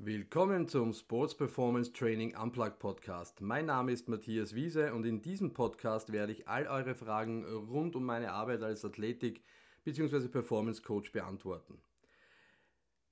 Willkommen 0.00 0.68
zum 0.68 0.92
Sports 0.92 1.36
Performance 1.36 1.92
Training 1.92 2.36
Unplugged 2.36 2.78
Podcast. 2.78 3.40
Mein 3.40 3.66
Name 3.66 3.90
ist 3.90 4.08
Matthias 4.08 4.54
Wiese 4.54 4.94
und 4.94 5.04
in 5.04 5.22
diesem 5.22 5.52
Podcast 5.52 6.12
werde 6.12 6.30
ich 6.30 6.46
all 6.46 6.68
eure 6.68 6.94
Fragen 6.94 7.44
rund 7.44 7.96
um 7.96 8.06
meine 8.06 8.30
Arbeit 8.30 8.62
als 8.62 8.84
Athletik 8.84 9.42
bzw. 9.82 10.28
Performance 10.28 10.82
Coach 10.82 11.10
beantworten. 11.10 11.82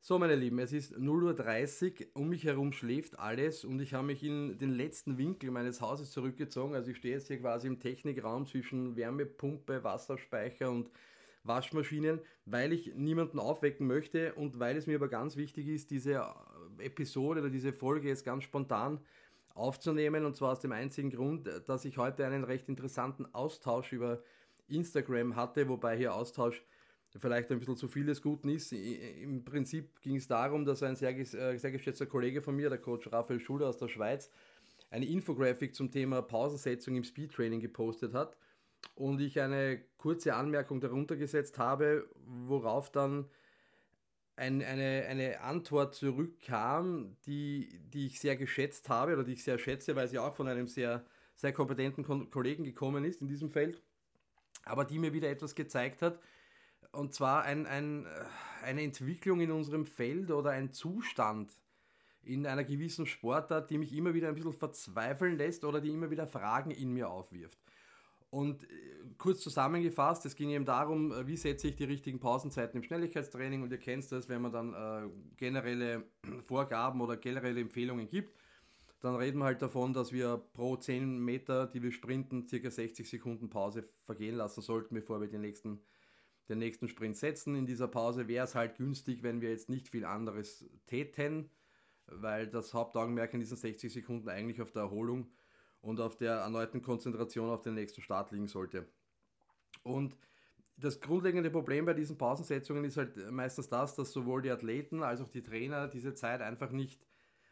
So, 0.01 0.17
meine 0.21 0.37
Lieben, 0.37 0.61
es 0.61 0.73
ist 0.73 0.95
0.30 0.95 2.03
Uhr, 2.03 2.07
um 2.15 2.29
mich 2.29 2.45
herum 2.45 2.73
schläft 2.73 3.19
alles 3.19 3.65
und 3.65 3.81
ich 3.81 3.93
habe 3.93 4.07
mich 4.07 4.23
in 4.23 4.57
den 4.57 4.71
letzten 4.71 5.19
Winkel 5.19 5.51
meines 5.51 5.81
Hauses 5.81 6.13
zurückgezogen. 6.13 6.77
Also 6.77 6.93
ich 6.93 6.99
stehe 6.99 7.15
jetzt 7.15 7.27
hier 7.27 7.41
quasi 7.41 7.67
im 7.67 7.81
Technikraum 7.81 8.47
zwischen 8.47 8.95
Wärmepumpe, 8.95 9.83
Wasserspeicher 9.83 10.71
und 10.71 10.89
Waschmaschinen, 11.43 12.21
weil 12.45 12.73
ich 12.73 12.95
niemanden 12.95 13.39
aufwecken 13.39 13.87
möchte 13.87 14.35
und 14.35 14.59
weil 14.59 14.77
es 14.77 14.87
mir 14.87 14.97
aber 14.97 15.09
ganz 15.09 15.37
wichtig 15.37 15.69
ist, 15.69 15.91
diese 15.91 16.25
Episode 16.81 17.41
oder 17.41 17.51
diese 17.51 17.73
Folge 17.73 18.09
jetzt 18.09 18.25
ganz 18.25 18.45
spontan 18.45 19.01
aufzunehmen 19.55 20.25
und 20.25 20.37
zwar 20.37 20.53
aus 20.53 20.61
dem 20.61 20.73
einzigen 20.73 21.11
Grund, 21.11 21.49
dass 21.67 21.85
ich 21.85 21.99
heute 21.99 22.27
einen 22.27 22.45
recht 22.45 22.69
interessanten 22.69 23.27
Austausch 23.35 23.93
über 23.93 24.23
Instagram 24.69 25.37
hatte, 25.37 25.69
wobei 25.69 25.97
hier 25.97 26.15
Austausch 26.15 26.63
vielleicht 27.19 27.51
ein 27.51 27.59
bisschen 27.59 27.77
zu 27.77 27.89
viel 27.89 28.07
des 28.07 28.21
Guten 28.21 28.49
ist. 28.49 28.73
Im 28.73 29.45
Prinzip 29.45 30.01
ging 30.03 30.17
es 30.17 30.29
darum, 30.29 30.65
dass 30.65 30.83
ein 30.83 30.97
sehr, 30.97 31.17
äh, 31.17 31.57
sehr 31.57 31.71
geschätzter 31.71 32.07
Kollege 32.07 32.43
von 32.43 32.55
mir, 32.55 32.69
der 32.69 32.79
Coach 32.79 33.11
Raphael 33.11 33.41
Schuler 33.41 33.69
aus 33.69 33.79
der 33.79 33.89
Schweiz, 33.89 34.31
eine 34.91 35.07
Infografik 35.07 35.75
zum 35.75 35.91
Thema 35.91 36.23
Pausensetzung 36.23 36.95
im 36.97 37.05
Speedtraining 37.05 37.61
gepostet 37.61 38.13
hat 38.13 38.37
und 38.95 39.21
ich 39.21 39.41
eine 39.41 39.81
kurze 39.99 40.35
Anmerkung 40.35 40.81
darunter 40.81 41.17
gesetzt 41.17 41.59
habe, 41.59 42.09
worauf 42.27 42.91
dann 42.91 43.27
ein, 44.37 44.63
eine, 44.63 45.07
eine 45.09 45.41
Antwort 45.41 45.95
zurückkam, 45.95 47.17
die, 47.27 47.81
die 47.93 48.07
ich 48.07 48.21
sehr 48.21 48.37
geschätzt 48.37 48.89
habe 48.89 49.15
oder 49.15 49.25
die 49.25 49.33
ich 49.33 49.43
sehr 49.43 49.59
schätze, 49.59 49.97
weil 49.97 50.09
sie 50.09 50.19
auch 50.19 50.35
von 50.35 50.47
einem 50.47 50.69
sehr, 50.69 51.05
sehr 51.35 51.53
kompetenten 51.53 52.05
Ko 52.05 52.27
Kollegen 52.27 52.65
gekommen 52.65 53.05
ist 53.05 53.23
in 53.23 53.29
diesem 53.29 53.51
Feld, 53.51 53.83
aber 54.65 54.85
die 54.85 54.99
mir 54.99 55.13
wieder 55.13 55.31
etwas 55.31 55.55
gezeigt 55.55 56.03
hat, 56.03 56.21
und 56.93 57.15
zwar 57.15 57.43
ein, 57.43 57.67
ein, 57.67 58.07
eine 58.63 58.83
Entwicklung 58.83 59.41
in 59.41 59.51
unserem 59.51 59.87
Feld 59.87 60.31
oder 60.31 60.51
ein 60.51 60.73
Zustand 60.73 61.53
in 62.23 62.47
einer 62.47 62.65
gewissen 62.65 63.07
Sportart, 63.07 63.71
die 63.71 63.79
mich 63.79 63.93
immer 63.93 64.15
wieder 64.15 64.29
ein 64.29 64.35
bisschen 64.35 64.53
verzweifeln 64.53 65.37
lässt 65.37 65.65
oder 65.65 65.81
die 65.81 65.91
immer 65.91 66.11
wieder 66.11 66.27
Fragen 66.27 66.71
in 66.71 66.93
mir 66.93 67.09
aufwirft. 67.09 67.59
Und 68.37 68.65
äh, 68.65 68.67
kurz 69.17 69.41
zusammengefasst, 69.41 70.27
es 70.27 70.37
ging 70.37 70.51
eben 70.51 70.67
darum, 70.67 71.11
äh, 71.11 71.27
wie 71.27 71.39
setze 71.39 71.69
ich 71.69 71.77
die 71.77 71.85
richtigen 71.85 72.21
Pausenzeiten 72.21 72.77
im 72.77 72.83
Schnelligkeitstraining 72.83 73.63
und 73.63 73.73
ihr 73.73 73.79
kennt 73.79 74.13
das, 74.13 74.29
wenn 74.29 74.43
man 74.43 74.53
dann 74.53 74.75
äh, 74.75 75.09
generelle 75.39 76.05
Vorgaben 76.47 77.01
oder 77.01 77.17
generelle 77.17 77.63
Empfehlungen 77.63 78.09
gibt, 78.09 78.37
dann 79.01 79.17
reden 79.17 79.39
wir 79.39 79.47
halt 79.47 79.63
davon, 79.63 79.95
dass 79.95 80.13
wir 80.13 80.37
pro 80.53 80.77
10 80.77 81.19
Meter, 81.19 81.67
die 81.67 81.83
wir 81.83 81.93
sprinten, 81.93 82.47
circa 82.47 82.71
60 82.71 83.09
Sekunden 83.09 83.49
Pause 83.49 83.89
vergehen 84.05 84.35
lassen 84.35 84.61
sollten, 84.61 84.95
bevor 84.95 85.19
wir 85.23 85.29
den 85.29 85.41
nächsten, 85.41 85.81
den 86.51 86.59
nächsten 86.59 86.89
Sprint 86.89 87.17
setzen. 87.17 87.55
In 87.57 87.65
dieser 87.65 87.89
Pause 87.89 88.29
wäre 88.29 88.45
es 88.45 88.55
halt 88.55 88.77
günstig, 88.77 89.23
wenn 89.23 89.41
wir 89.41 89.49
jetzt 89.49 89.71
nicht 89.71 89.89
viel 89.89 90.05
anderes 90.05 90.69
täten, 90.85 91.49
weil 92.05 92.49
das 92.49 92.75
Hauptaugenmerk 92.75 93.33
in 93.33 93.41
diesen 93.41 93.57
60 93.57 93.91
Sekunden 93.91 94.29
eigentlich 94.29 94.61
auf 94.61 94.73
der 94.73 94.83
Erholung 94.83 95.25
ist 95.25 95.46
und 95.81 96.01
auf 96.01 96.17
der 96.17 96.35
erneuten 96.35 96.83
Konzentration 96.83 97.51
auf 97.51 97.63
den 97.63 97.75
nächsten 97.75 98.03
Start 98.03 98.33
liegen 98.33 98.49
sollte. 98.49 98.87
Und 99.83 100.17
das 100.77 101.01
grundlegende 101.01 101.51
Problem 101.51 101.87
bei 101.87 101.95
diesen 101.95 102.19
Pausensetzungen 102.19 102.85
ist 102.85 102.97
halt 102.97 103.31
meistens 103.31 103.69
das, 103.69 103.95
dass 103.95 104.13
sowohl 104.13 104.43
die 104.43 104.51
Athleten 104.51 105.03
als 105.03 105.21
auch 105.21 105.29
die 105.29 105.43
Trainer 105.43 105.89
diese 105.89 106.15
Zeit 106.15 106.43
einfach 106.43 106.71
nicht 106.71 107.07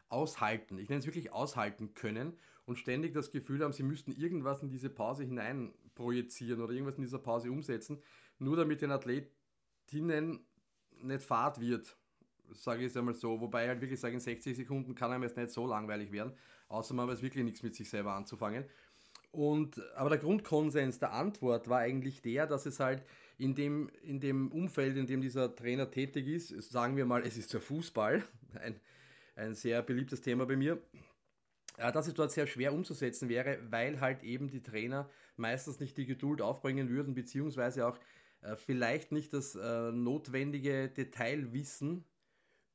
aushalten. 0.08 0.78
Ich 0.78 0.88
nenne 0.88 1.00
es 1.00 1.06
wirklich 1.06 1.32
aushalten 1.32 1.94
können 1.94 2.36
und 2.66 2.78
ständig 2.78 3.14
das 3.14 3.30
Gefühl 3.30 3.62
haben, 3.62 3.72
sie 3.72 3.82
müssten 3.82 4.12
irgendwas 4.12 4.62
in 4.62 4.68
diese 4.68 4.90
Pause 4.90 5.24
hinein 5.24 5.72
projizieren 5.94 6.60
oder 6.60 6.72
irgendwas 6.72 6.96
in 6.96 7.02
dieser 7.02 7.18
Pause 7.18 7.50
umsetzen, 7.50 8.02
nur 8.38 8.56
damit 8.56 8.82
den 8.82 8.90
Athletinnen 8.90 10.44
nicht 11.00 11.22
fad 11.22 11.60
wird 11.60 11.96
sage 12.52 12.80
ich 12.80 12.86
es 12.86 12.96
einmal 12.96 13.14
so. 13.14 13.40
Wobei 13.40 13.64
ich 13.64 13.68
halt 13.68 13.80
wirklich 13.80 14.00
sage, 14.00 14.14
in 14.14 14.20
60 14.20 14.56
Sekunden 14.56 14.94
kann 14.94 15.12
einem 15.12 15.22
jetzt 15.22 15.36
nicht 15.36 15.50
so 15.50 15.66
langweilig 15.66 16.12
werden, 16.12 16.32
außer 16.74 16.94
man 16.94 17.08
weiß 17.08 17.22
wirklich 17.22 17.44
nichts 17.44 17.62
mit 17.62 17.74
sich 17.74 17.88
selber 17.88 18.12
anzufangen. 18.12 18.64
Und, 19.30 19.80
aber 19.96 20.10
der 20.10 20.18
Grundkonsens 20.18 21.00
der 21.00 21.12
Antwort 21.12 21.68
war 21.68 21.80
eigentlich 21.80 22.22
der, 22.22 22.46
dass 22.46 22.66
es 22.66 22.78
halt 22.78 23.02
in 23.36 23.54
dem, 23.54 23.88
in 24.02 24.20
dem 24.20 24.52
Umfeld, 24.52 24.96
in 24.96 25.06
dem 25.06 25.20
dieser 25.20 25.54
Trainer 25.54 25.90
tätig 25.90 26.28
ist, 26.28 26.48
sagen 26.70 26.96
wir 26.96 27.04
mal, 27.04 27.26
es 27.26 27.36
ist 27.36 27.52
der 27.52 27.60
Fußball, 27.60 28.22
ein, 28.60 28.80
ein 29.34 29.54
sehr 29.54 29.82
beliebtes 29.82 30.20
Thema 30.20 30.46
bei 30.46 30.56
mir, 30.56 30.80
äh, 31.78 31.90
dass 31.90 32.06
es 32.06 32.14
dort 32.14 32.30
sehr 32.30 32.46
schwer 32.46 32.72
umzusetzen 32.72 33.28
wäre, 33.28 33.58
weil 33.70 34.00
halt 34.00 34.22
eben 34.22 34.48
die 34.48 34.62
Trainer 34.62 35.10
meistens 35.36 35.80
nicht 35.80 35.96
die 35.96 36.06
Geduld 36.06 36.40
aufbringen 36.40 36.88
würden, 36.88 37.14
beziehungsweise 37.14 37.88
auch 37.88 37.98
äh, 38.42 38.54
vielleicht 38.54 39.10
nicht 39.10 39.32
das 39.32 39.56
äh, 39.56 39.90
notwendige 39.90 40.88
Detailwissen 40.88 42.04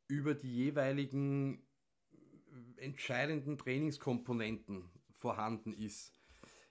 über 0.09 0.33
die 0.33 0.53
jeweiligen 0.53 1.63
entscheidenden 2.89 3.57
Trainingskomponenten 3.57 4.89
vorhanden 5.13 5.73
ist. 5.73 6.13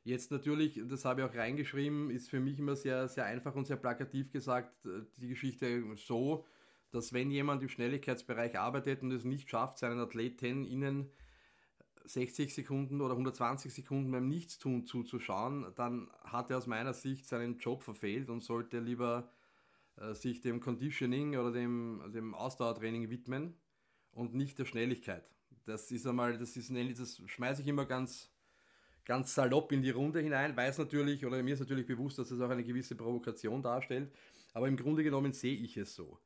Jetzt 0.05 0.31
natürlich, 0.31 0.81
das 0.89 1.05
habe 1.05 1.21
ich 1.21 1.29
auch 1.29 1.35
reingeschrieben, 1.35 2.11
ist 2.11 2.31
für 2.31 2.41
mich 2.41 2.59
immer 2.59 2.77
sehr, 2.77 3.09
sehr 3.09 3.27
einfach 3.27 3.55
und 3.55 3.67
sehr 3.67 3.77
plakativ 3.77 4.33
gesagt, 4.33 4.87
äh, 4.87 5.03
die 5.17 5.29
Geschichte 5.29 5.85
so, 5.97 6.45
dass 6.91 7.13
wenn 7.13 7.31
jemand 7.31 7.63
im 7.63 7.69
Schnelligkeitsbereich 7.69 8.59
arbeitet 8.59 9.03
und 9.03 9.13
es 9.13 9.25
nicht 9.25 9.51
schafft, 9.51 9.79
seinen 9.79 10.01
Athleten 10.01 10.65
innen 10.65 11.11
60 12.05 12.55
Sekunden 12.55 13.03
oder 13.03 13.13
120 13.13 13.73
Sekunden 13.75 14.11
beim 14.11 14.29
Nichtstun 14.29 14.87
zuzuschauen, 14.87 15.67
dann 15.75 16.11
hat 16.25 16.51
er 16.51 16.59
aus 16.59 16.67
meiner 16.67 16.95
Sicht 16.95 17.27
seinen 17.27 17.59
Job 17.59 17.83
verfehlt 17.83 18.31
und 18.31 18.43
sollte 18.43 18.81
lieber 18.81 19.31
äh, 19.97 20.15
sich 20.15 20.41
dem 20.41 20.61
Conditioning 20.61 21.37
oder 21.37 21.53
dem, 21.53 22.03
dem 22.15 22.35
Ausdauertraining 22.35 23.11
widmen 23.11 23.55
und 24.11 24.35
nicht 24.35 24.59
der 24.59 24.65
Schnelligkeit. 24.65 25.29
Das 25.69 25.91
ist 25.91 26.07
einmal, 26.07 26.39
das 26.39 26.57
ist, 26.57 26.71
das 26.99 27.21
schmeiße 27.27 27.61
ich 27.61 27.69
immer 27.69 27.85
ganz, 27.85 28.31
ganz 29.05 29.35
salopp 29.35 29.71
in 29.71 29.83
die 29.83 29.91
Runde 29.91 30.21
hinein, 30.21 30.57
weiß 30.57 30.79
natürlich, 30.79 31.27
oder 31.27 31.43
mir 31.43 31.53
ist 31.53 31.61
natürlich 31.61 31.87
bewusst, 31.87 32.19
dass 32.19 32.31
es 32.31 32.41
auch 32.41 32.49
eine 32.49 32.65
gewisse 32.65 32.95
Provokation 32.95 33.63
darstellt, 33.63 34.11
aber 34.55 34.67
im 34.67 34.79
Grunde 34.79 35.05
genommen 35.05 35.35
sehe 35.35 35.55
ich 35.55 35.77
es 35.77 35.95
so. 35.95 36.19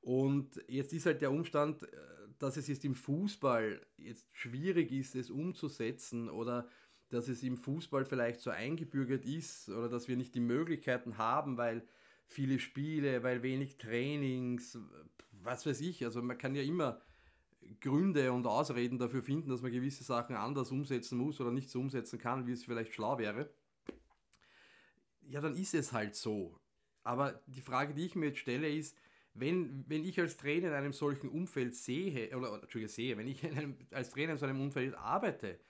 Und 0.00 0.58
jetzt 0.68 0.94
ist 0.94 1.04
halt 1.04 1.20
der 1.20 1.30
Umstand, 1.30 1.82
äh, 1.82 1.86
dass 2.38 2.56
es 2.56 2.66
jetzt 2.66 2.84
im 2.86 2.94
Fußball 2.94 3.78
jetzt 3.98 4.26
schwierig 4.32 4.90
ist, 4.90 5.14
es 5.16 5.30
umzusetzen 5.30 6.30
oder 6.30 6.66
dass 7.10 7.28
es 7.28 7.42
im 7.42 7.58
Fußball 7.58 8.06
vielleicht 8.06 8.40
so 8.40 8.48
eingebürgert 8.48 9.26
ist 9.26 9.68
oder 9.68 9.90
dass 9.90 10.08
wir 10.08 10.16
nicht 10.16 10.34
die 10.34 10.40
Möglichkeiten 10.40 11.18
haben, 11.18 11.58
weil 11.58 11.86
viele 12.26 12.58
Spiele, 12.58 13.22
weil 13.22 13.42
wenig 13.42 13.76
Trainings, 13.76 14.78
was 15.42 15.66
weiß 15.66 15.82
ich. 15.82 16.06
Also 16.06 16.22
man 16.22 16.38
kann 16.38 16.54
ja 16.54 16.62
immer 16.62 17.02
Gründe 17.80 18.32
und 18.32 18.46
Ausreden 18.46 18.98
dafür 18.98 19.22
finden, 19.22 19.50
dass 19.50 19.62
man 19.62 19.72
gewisse 19.72 20.04
Sachen 20.04 20.36
anders 20.36 20.70
umsetzen 20.70 21.18
muss 21.18 21.40
oder 21.40 21.50
nicht 21.50 21.70
so 21.70 21.80
umsetzen 21.80 22.18
kann, 22.18 22.46
wie 22.46 22.52
es 22.52 22.64
vielleicht 22.64 22.94
schlau 22.94 23.18
wäre. 23.18 23.50
Ja, 25.22 25.40
dann 25.40 25.54
ist 25.54 25.74
es 25.74 25.92
halt 25.92 26.14
so. 26.14 26.58
Aber 27.02 27.42
die 27.46 27.60
Frage, 27.60 27.94
die 27.94 28.06
ich 28.06 28.14
mir 28.14 28.26
jetzt 28.26 28.38
stelle, 28.38 28.68
ist, 28.68 28.96
wenn, 29.34 29.84
wenn 29.88 30.04
ich 30.04 30.18
als 30.18 30.36
Trainer 30.36 30.68
in 30.68 30.74
einem 30.74 30.92
solchen 30.92 31.28
Umfeld 31.28 31.74
sehe, 31.74 32.36
oder 32.36 32.60
Entschuldige, 32.62 32.88
sehe, 32.88 33.16
wenn 33.16 33.28
ich 33.28 33.44
einem, 33.44 33.76
als 33.92 34.10
Trainer 34.10 34.32
in 34.32 34.38
so 34.38 34.46
einem 34.46 34.60
Umfeld 34.60 34.94
arbeite, 34.94 35.60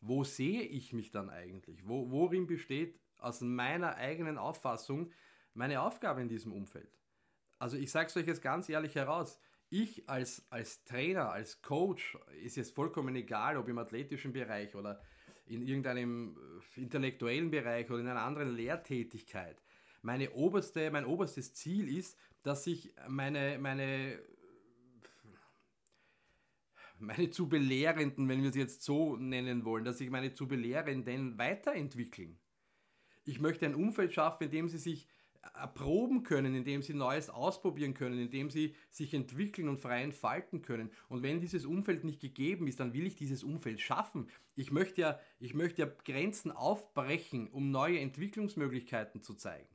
wo 0.00 0.24
sehe 0.24 0.62
ich 0.62 0.92
mich 0.92 1.10
dann 1.10 1.30
eigentlich? 1.30 1.86
Wo, 1.86 2.10
worin 2.10 2.46
besteht 2.46 2.98
aus 3.18 3.40
meiner 3.40 3.94
eigenen 3.96 4.38
Auffassung 4.38 5.12
meine 5.54 5.80
Aufgabe 5.80 6.20
in 6.20 6.28
diesem 6.28 6.52
Umfeld. 6.52 6.98
Also 7.58 7.76
ich 7.76 7.90
sage 7.90 8.08
es 8.08 8.16
euch 8.16 8.26
jetzt 8.26 8.42
ganz 8.42 8.68
ehrlich 8.68 8.96
heraus, 8.96 9.38
ich 9.72 10.08
als, 10.08 10.46
als 10.50 10.84
Trainer, 10.84 11.32
als 11.32 11.62
Coach, 11.62 12.18
ist 12.42 12.56
jetzt 12.56 12.74
vollkommen 12.74 13.16
egal, 13.16 13.56
ob 13.56 13.68
im 13.68 13.78
athletischen 13.78 14.32
Bereich 14.32 14.74
oder 14.74 15.02
in 15.46 15.62
irgendeinem 15.62 16.36
äh, 16.76 16.80
intellektuellen 16.80 17.50
Bereich 17.50 17.90
oder 17.90 18.00
in 18.00 18.08
einer 18.08 18.22
anderen 18.22 18.54
Lehrtätigkeit. 18.54 19.62
Meine 20.02 20.32
oberste, 20.32 20.90
mein 20.90 21.06
oberstes 21.06 21.54
Ziel 21.54 21.88
ist, 21.96 22.18
dass 22.42 22.66
ich 22.66 22.92
meine, 23.08 23.58
meine, 23.58 24.18
meine 26.98 27.30
zu 27.30 27.48
Belehrenden, 27.48 28.28
wenn 28.28 28.42
wir 28.42 28.50
es 28.50 28.56
jetzt 28.56 28.82
so 28.82 29.16
nennen 29.16 29.64
wollen, 29.64 29.84
dass 29.84 29.98
sich 29.98 30.10
meine 30.10 30.34
zu 30.34 30.46
Belehrenden 30.46 31.38
weiterentwickeln. 31.38 32.38
Ich 33.24 33.40
möchte 33.40 33.64
ein 33.64 33.74
Umfeld 33.74 34.12
schaffen, 34.12 34.44
in 34.44 34.50
dem 34.50 34.68
sie 34.68 34.78
sich 34.78 35.08
erproben 35.54 36.22
können, 36.22 36.54
indem 36.54 36.82
sie 36.82 36.94
Neues 36.94 37.28
ausprobieren 37.28 37.94
können, 37.94 38.18
indem 38.18 38.50
sie 38.50 38.74
sich 38.90 39.12
entwickeln 39.14 39.68
und 39.68 39.80
frei 39.80 40.02
entfalten 40.02 40.62
können. 40.62 40.90
Und 41.08 41.22
wenn 41.22 41.40
dieses 41.40 41.66
Umfeld 41.66 42.04
nicht 42.04 42.20
gegeben 42.20 42.66
ist, 42.66 42.80
dann 42.80 42.92
will 42.92 43.06
ich 43.06 43.16
dieses 43.16 43.42
Umfeld 43.42 43.80
schaffen. 43.80 44.28
Ich 44.54 44.70
möchte 44.70 45.00
ja, 45.00 45.20
ich 45.40 45.54
möchte 45.54 45.82
ja 45.82 45.88
Grenzen 46.04 46.52
aufbrechen, 46.52 47.48
um 47.48 47.70
neue 47.70 47.98
Entwicklungsmöglichkeiten 48.00 49.22
zu 49.22 49.34
zeigen. 49.34 49.68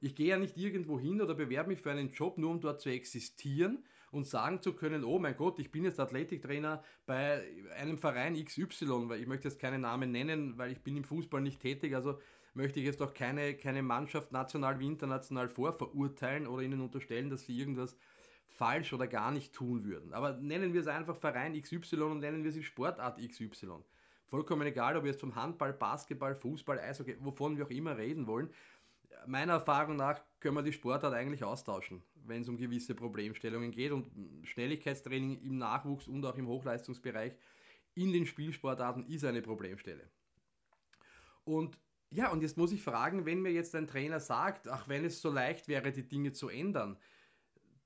Ich 0.00 0.14
gehe 0.14 0.28
ja 0.28 0.38
nicht 0.38 0.56
irgendwo 0.56 0.98
hin 0.98 1.20
oder 1.20 1.34
bewerbe 1.34 1.70
mich 1.70 1.80
für 1.80 1.90
einen 1.90 2.12
Job, 2.12 2.38
nur 2.38 2.50
um 2.50 2.60
dort 2.60 2.80
zu 2.80 2.88
existieren 2.88 3.84
und 4.10 4.26
sagen 4.26 4.60
zu 4.62 4.72
können, 4.72 5.04
oh 5.04 5.18
mein 5.18 5.36
Gott, 5.36 5.58
ich 5.58 5.70
bin 5.70 5.84
jetzt 5.84 6.00
Athletiktrainer 6.00 6.82
bei 7.06 7.42
einem 7.76 7.98
Verein 7.98 8.42
XY, 8.42 9.08
weil 9.08 9.20
ich 9.20 9.26
möchte 9.26 9.48
jetzt 9.48 9.60
keine 9.60 9.78
Namen 9.78 10.10
nennen, 10.10 10.56
weil 10.58 10.72
ich 10.72 10.80
bin 10.80 10.96
im 10.96 11.04
Fußball 11.04 11.40
nicht 11.40 11.60
tätig, 11.60 11.94
also 11.94 12.18
möchte 12.54 12.80
ich 12.80 12.86
jetzt 12.86 13.02
auch 13.02 13.14
keine, 13.14 13.54
keine 13.54 13.82
Mannschaft 13.82 14.32
national 14.32 14.78
wie 14.80 14.86
international 14.86 15.48
vorverurteilen 15.48 16.46
oder 16.46 16.62
ihnen 16.62 16.80
unterstellen, 16.80 17.30
dass 17.30 17.44
sie 17.44 17.58
irgendwas 17.58 17.96
falsch 18.48 18.92
oder 18.92 19.06
gar 19.06 19.30
nicht 19.30 19.52
tun 19.52 19.84
würden. 19.84 20.12
Aber 20.12 20.32
nennen 20.32 20.74
wir 20.74 20.80
es 20.80 20.86
einfach 20.86 21.16
Verein 21.16 21.60
XY 21.60 22.02
und 22.02 22.18
nennen 22.18 22.44
wir 22.44 22.52
sie 22.52 22.62
Sportart 22.62 23.18
XY. 23.18 23.84
Vollkommen 24.26 24.66
egal, 24.66 24.96
ob 24.96 25.04
wir 25.04 25.10
jetzt 25.10 25.20
vom 25.20 25.34
Handball, 25.34 25.72
Basketball, 25.72 26.34
Fußball, 26.34 26.78
Eishockey, 26.78 27.16
wovon 27.20 27.56
wir 27.56 27.66
auch 27.66 27.70
immer 27.70 27.96
reden 27.96 28.26
wollen. 28.26 28.50
Meiner 29.26 29.54
Erfahrung 29.54 29.96
nach 29.96 30.20
können 30.38 30.56
wir 30.56 30.62
die 30.62 30.72
Sportart 30.72 31.14
eigentlich 31.14 31.44
austauschen, 31.44 32.02
wenn 32.26 32.42
es 32.42 32.48
um 32.48 32.56
gewisse 32.56 32.94
Problemstellungen 32.94 33.70
geht 33.70 33.92
und 33.92 34.10
Schnelligkeitstraining 34.46 35.42
im 35.42 35.58
Nachwuchs 35.58 36.06
und 36.06 36.24
auch 36.24 36.36
im 36.36 36.46
Hochleistungsbereich 36.46 37.34
in 37.94 38.12
den 38.12 38.26
Spielsportarten 38.26 39.06
ist 39.08 39.24
eine 39.24 39.42
Problemstelle. 39.42 40.08
Und 41.44 41.76
ja, 42.10 42.30
und 42.30 42.42
jetzt 42.42 42.56
muss 42.56 42.72
ich 42.72 42.82
fragen, 42.82 43.24
wenn 43.24 43.40
mir 43.40 43.52
jetzt 43.52 43.74
ein 43.74 43.86
Trainer 43.86 44.20
sagt, 44.20 44.68
ach, 44.68 44.88
wenn 44.88 45.04
es 45.04 45.20
so 45.20 45.30
leicht 45.30 45.68
wäre, 45.68 45.92
die 45.92 46.08
Dinge 46.08 46.32
zu 46.32 46.48
ändern, 46.48 46.98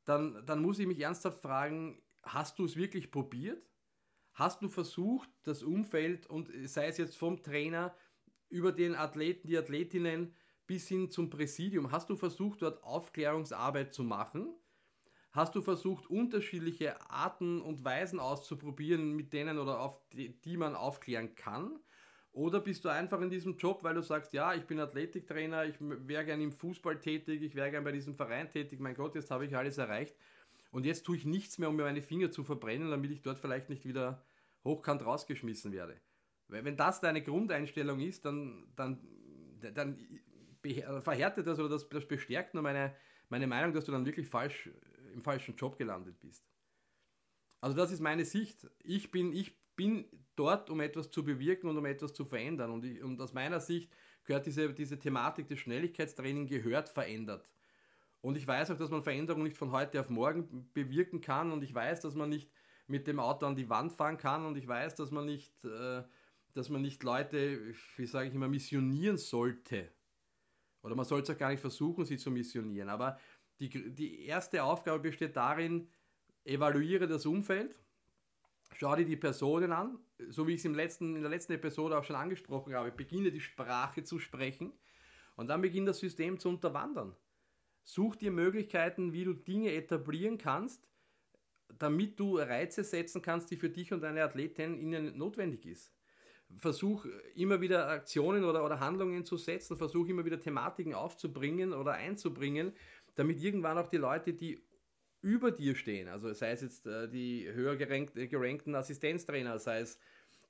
dann, 0.04 0.44
dann 0.46 0.62
muss 0.62 0.78
ich 0.78 0.86
mich 0.86 1.00
ernsthaft 1.00 1.42
fragen, 1.42 2.02
hast 2.22 2.58
du 2.58 2.64
es 2.64 2.76
wirklich 2.76 3.10
probiert? 3.10 3.70
Hast 4.32 4.62
du 4.62 4.68
versucht, 4.68 5.28
das 5.44 5.62
Umfeld 5.62 6.26
und 6.26 6.50
sei 6.64 6.88
es 6.88 6.98
jetzt 6.98 7.16
vom 7.16 7.42
Trainer 7.42 7.94
über 8.48 8.72
den 8.72 8.94
Athleten, 8.94 9.46
die 9.46 9.58
Athletinnen 9.58 10.34
bis 10.66 10.88
hin 10.88 11.10
zum 11.10 11.30
Präsidium, 11.30 11.92
hast 11.92 12.08
du 12.10 12.16
versucht, 12.16 12.62
dort 12.62 12.82
Aufklärungsarbeit 12.82 13.92
zu 13.92 14.02
machen? 14.02 14.54
Hast 15.32 15.54
du 15.54 15.62
versucht, 15.62 16.06
unterschiedliche 16.08 17.10
Arten 17.10 17.60
und 17.60 17.84
Weisen 17.84 18.20
auszuprobieren, 18.20 19.14
mit 19.14 19.32
denen 19.32 19.58
oder 19.58 19.80
auf 19.80 20.00
die, 20.10 20.40
die 20.40 20.56
man 20.56 20.74
aufklären 20.74 21.34
kann? 21.34 21.78
Oder 22.34 22.58
bist 22.58 22.84
du 22.84 22.88
einfach 22.88 23.20
in 23.20 23.30
diesem 23.30 23.56
Job, 23.56 23.84
weil 23.84 23.94
du 23.94 24.02
sagst, 24.02 24.32
ja, 24.32 24.54
ich 24.54 24.64
bin 24.64 24.80
Athletiktrainer, 24.80 25.66
ich 25.66 25.76
wäre 25.78 26.24
gern 26.24 26.40
im 26.40 26.50
Fußball 26.50 26.98
tätig, 26.98 27.42
ich 27.42 27.54
wäre 27.54 27.70
gern 27.70 27.84
bei 27.84 27.92
diesem 27.92 28.16
Verein 28.16 28.50
tätig, 28.50 28.80
mein 28.80 28.96
Gott, 28.96 29.14
jetzt 29.14 29.30
habe 29.30 29.46
ich 29.46 29.56
alles 29.56 29.78
erreicht. 29.78 30.16
Und 30.72 30.84
jetzt 30.84 31.06
tue 31.06 31.16
ich 31.16 31.24
nichts 31.24 31.58
mehr, 31.58 31.68
um 31.68 31.76
mir 31.76 31.84
meine 31.84 32.02
Finger 32.02 32.32
zu 32.32 32.42
verbrennen, 32.42 32.90
damit 32.90 33.12
ich 33.12 33.22
dort 33.22 33.38
vielleicht 33.38 33.68
nicht 33.68 33.86
wieder 33.86 34.24
hochkant 34.64 35.06
rausgeschmissen 35.06 35.70
werde. 35.70 36.00
Wenn 36.48 36.76
das 36.76 37.00
deine 37.00 37.22
Grundeinstellung 37.22 38.00
ist, 38.00 38.24
dann, 38.24 38.66
dann, 38.74 38.98
dann 39.72 39.96
verhärtet 41.02 41.46
das 41.46 41.60
oder 41.60 41.68
das, 41.68 41.88
das 41.88 42.08
bestärkt 42.08 42.54
nur 42.54 42.64
meine, 42.64 42.96
meine 43.28 43.46
Meinung, 43.46 43.72
dass 43.72 43.84
du 43.84 43.92
dann 43.92 44.06
wirklich 44.06 44.26
falsch, 44.26 44.70
im 45.12 45.22
falschen 45.22 45.54
Job 45.54 45.78
gelandet 45.78 46.18
bist. 46.20 46.44
Also 47.60 47.76
das 47.76 47.92
ist 47.92 48.00
meine 48.00 48.24
Sicht. 48.24 48.68
Ich 48.82 49.12
bin, 49.12 49.32
ich 49.32 49.56
bin 49.76 50.04
dort, 50.36 50.70
um 50.70 50.80
etwas 50.80 51.10
zu 51.10 51.24
bewirken 51.24 51.68
und 51.68 51.76
um 51.76 51.86
etwas 51.86 52.12
zu 52.12 52.24
verändern. 52.24 52.70
Und, 52.70 52.84
ich, 52.84 53.02
und 53.02 53.20
aus 53.20 53.32
meiner 53.32 53.60
Sicht 53.60 53.90
gehört 54.24 54.46
diese, 54.46 54.72
diese 54.72 54.98
Thematik 54.98 55.48
des 55.48 55.60
Schnelligkeitstraining 55.60 56.46
gehört 56.46 56.88
verändert. 56.88 57.48
Und 58.20 58.36
ich 58.36 58.46
weiß 58.46 58.70
auch, 58.70 58.78
dass 58.78 58.90
man 58.90 59.02
Veränderungen 59.02 59.44
nicht 59.44 59.56
von 59.56 59.70
heute 59.70 60.00
auf 60.00 60.08
morgen 60.08 60.70
bewirken 60.72 61.20
kann. 61.20 61.52
Und 61.52 61.62
ich 61.62 61.74
weiß, 61.74 62.00
dass 62.00 62.14
man 62.14 62.30
nicht 62.30 62.50
mit 62.86 63.06
dem 63.06 63.20
Auto 63.20 63.46
an 63.46 63.56
die 63.56 63.68
Wand 63.68 63.92
fahren 63.92 64.16
kann. 64.16 64.46
Und 64.46 64.56
ich 64.56 64.66
weiß, 64.66 64.94
dass 64.94 65.10
man 65.10 65.26
nicht, 65.26 65.52
äh, 65.64 66.02
dass 66.54 66.70
man 66.70 66.80
nicht 66.80 67.02
Leute, 67.02 67.74
wie 67.96 68.06
sage 68.06 68.28
ich 68.28 68.34
immer, 68.34 68.48
missionieren 68.48 69.18
sollte. 69.18 69.90
Oder 70.82 70.94
man 70.94 71.04
sollte 71.04 71.30
es 71.30 71.36
auch 71.36 71.38
gar 71.38 71.50
nicht 71.50 71.60
versuchen, 71.60 72.04
sie 72.04 72.16
zu 72.16 72.30
missionieren. 72.30 72.88
Aber 72.88 73.18
die, 73.58 73.68
die 73.68 74.24
erste 74.24 74.62
Aufgabe 74.64 75.00
besteht 75.00 75.36
darin, 75.36 75.88
evaluiere 76.44 77.06
das 77.06 77.26
Umfeld 77.26 77.74
Schau 78.76 78.96
dir 78.96 79.04
die 79.04 79.16
Personen 79.16 79.72
an, 79.72 79.98
so 80.28 80.46
wie 80.46 80.54
ich 80.54 80.58
es 80.58 80.64
im 80.64 80.74
letzten, 80.74 81.14
in 81.14 81.22
der 81.22 81.30
letzten 81.30 81.52
Episode 81.52 81.96
auch 81.96 82.04
schon 82.04 82.16
angesprochen 82.16 82.74
habe. 82.74 82.90
Beginne 82.90 83.30
die 83.30 83.40
Sprache 83.40 84.02
zu 84.02 84.18
sprechen 84.18 84.72
und 85.36 85.48
dann 85.48 85.62
beginnt 85.62 85.88
das 85.88 86.00
System 86.00 86.38
zu 86.38 86.48
unterwandern. 86.48 87.14
Such 87.84 88.16
dir 88.16 88.32
Möglichkeiten, 88.32 89.12
wie 89.12 89.24
du 89.24 89.34
Dinge 89.34 89.72
etablieren 89.72 90.38
kannst, 90.38 90.88
damit 91.78 92.18
du 92.18 92.38
Reize 92.38 92.82
setzen 92.82 93.22
kannst, 93.22 93.50
die 93.50 93.56
für 93.56 93.70
dich 93.70 93.92
und 93.92 94.00
deine 94.00 94.24
Athletin 94.24 94.76
ihnen 94.76 95.16
notwendig 95.16 95.66
ist. 95.66 95.92
Versuch 96.56 97.06
immer 97.34 97.60
wieder 97.60 97.88
Aktionen 97.88 98.44
oder, 98.44 98.64
oder 98.64 98.80
Handlungen 98.80 99.24
zu 99.24 99.36
setzen, 99.36 99.76
versuch 99.76 100.08
immer 100.08 100.24
wieder 100.24 100.40
Thematiken 100.40 100.94
aufzubringen 100.94 101.72
oder 101.72 101.92
einzubringen, 101.92 102.72
damit 103.14 103.40
irgendwann 103.40 103.78
auch 103.78 103.88
die 103.88 103.96
Leute, 103.96 104.34
die 104.34 104.62
über 105.24 105.50
dir 105.50 105.74
stehen. 105.74 106.08
Also 106.08 106.32
sei 106.34 106.50
es 106.50 106.60
jetzt 106.60 106.86
äh, 106.86 107.08
die 107.08 107.50
höher 107.50 107.76
gerankt, 107.76 108.16
äh, 108.16 108.28
gerankten 108.28 108.74
Assistenztrainer, 108.74 109.58
sei 109.58 109.80
es 109.80 109.98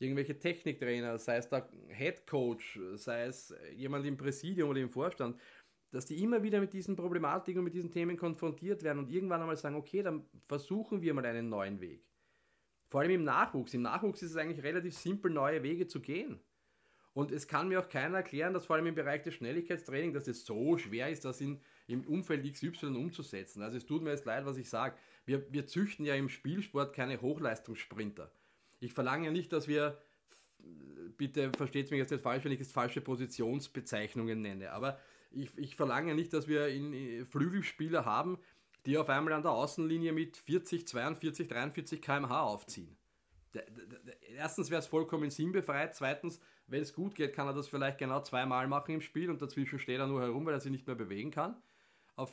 irgendwelche 0.00 0.38
Techniktrainer, 0.38 1.16
sei 1.18 1.36
es 1.36 1.48
der 1.48 1.68
Head 1.88 2.26
Coach, 2.26 2.80
sei 2.96 3.26
es 3.26 3.54
jemand 3.76 4.04
im 4.04 4.16
Präsidium 4.16 4.70
oder 4.70 4.80
im 4.80 4.90
Vorstand, 4.90 5.40
dass 5.92 6.06
die 6.06 6.20
immer 6.22 6.42
wieder 6.42 6.58
mit 6.60 6.72
diesen 6.72 6.96
Problematiken 6.96 7.60
und 7.60 7.64
mit 7.64 7.74
diesen 7.74 7.92
Themen 7.92 8.16
konfrontiert 8.16 8.82
werden 8.82 8.98
und 8.98 9.10
irgendwann 9.10 9.40
einmal 9.40 9.56
sagen, 9.56 9.76
okay, 9.76 10.02
dann 10.02 10.26
versuchen 10.48 11.00
wir 11.00 11.14
mal 11.14 11.24
einen 11.24 11.48
neuen 11.48 11.80
Weg. 11.80 12.04
Vor 12.88 13.00
allem 13.00 13.12
im 13.12 13.24
Nachwuchs. 13.24 13.74
Im 13.74 13.82
Nachwuchs 13.82 14.22
ist 14.22 14.32
es 14.32 14.36
eigentlich 14.36 14.64
relativ 14.64 14.94
simpel, 14.94 15.30
neue 15.30 15.62
Wege 15.62 15.86
zu 15.86 16.00
gehen. 16.00 16.40
Und 17.14 17.30
es 17.30 17.48
kann 17.48 17.68
mir 17.68 17.80
auch 17.80 17.88
keiner 17.88 18.18
erklären, 18.18 18.52
dass 18.52 18.66
vor 18.66 18.76
allem 18.76 18.86
im 18.86 18.94
Bereich 18.94 19.22
des 19.22 19.34
Schnelligkeitstrainings, 19.34 20.14
dass 20.14 20.28
es 20.28 20.44
so 20.44 20.76
schwer 20.76 21.08
ist, 21.08 21.24
das 21.24 21.40
in 21.40 21.60
im 21.86 22.06
Umfeld 22.06 22.50
XY 22.50 22.86
umzusetzen. 22.96 23.62
Also 23.62 23.76
es 23.76 23.86
tut 23.86 24.02
mir 24.02 24.10
jetzt 24.10 24.24
leid, 24.24 24.46
was 24.46 24.56
ich 24.56 24.68
sage. 24.68 24.96
Wir, 25.26 25.52
wir 25.52 25.66
züchten 25.66 26.04
ja 26.04 26.14
im 26.14 26.28
Spielsport 26.28 26.94
keine 26.94 27.20
Hochleistungssprinter. 27.20 28.30
Ich 28.80 28.92
verlange 28.92 29.26
ja 29.26 29.32
nicht, 29.32 29.52
dass 29.52 29.68
wir, 29.68 30.00
bitte 31.16 31.50
versteht 31.56 31.90
mich 31.90 31.98
jetzt 31.98 32.10
nicht 32.10 32.22
falsch, 32.22 32.44
wenn 32.44 32.52
ich 32.52 32.58
jetzt 32.58 32.72
falsche 32.72 33.00
Positionsbezeichnungen 33.00 34.40
nenne, 34.40 34.72
aber 34.72 34.98
ich, 35.30 35.50
ich 35.56 35.74
verlange 35.74 36.14
nicht, 36.14 36.32
dass 36.32 36.46
wir 36.46 36.68
in, 36.68 36.92
in 36.92 37.26
Flügelspieler 37.26 38.04
haben, 38.04 38.38
die 38.86 38.98
auf 38.98 39.08
einmal 39.08 39.32
an 39.32 39.42
der 39.42 39.50
Außenlinie 39.50 40.12
mit 40.12 40.36
40, 40.36 40.86
42, 40.86 41.48
43 41.48 42.00
km/h 42.00 42.42
aufziehen. 42.42 42.96
Erstens 44.36 44.70
wäre 44.70 44.80
es 44.80 44.86
vollkommen 44.86 45.30
sinnbefreit, 45.30 45.94
zweitens, 45.94 46.40
wenn 46.66 46.82
es 46.82 46.94
gut 46.94 47.14
geht, 47.14 47.34
kann 47.34 47.46
er 47.46 47.54
das 47.54 47.68
vielleicht 47.68 47.98
genau 47.98 48.22
zweimal 48.22 48.66
machen 48.68 48.94
im 48.94 49.00
Spiel 49.00 49.30
und 49.30 49.40
dazwischen 49.42 49.78
steht 49.78 49.98
er 49.98 50.06
nur 50.06 50.22
herum, 50.22 50.46
weil 50.46 50.54
er 50.54 50.60
sich 50.60 50.72
nicht 50.72 50.86
mehr 50.86 50.96
bewegen 50.96 51.30
kann 51.30 51.56
auf, 52.16 52.32